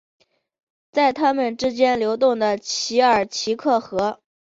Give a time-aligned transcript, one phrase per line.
[0.91, 4.19] 在他们之间流动的奇尔奇克河。